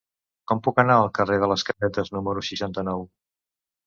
[0.51, 3.05] Com puc anar al carrer de les Casetes número seixanta-nou?